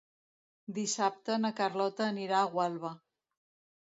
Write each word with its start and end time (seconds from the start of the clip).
Dissabte 0.77 1.37
na 1.43 1.53
Carlota 1.61 2.07
anirà 2.15 2.41
a 2.47 2.51
Gualba. 2.57 2.95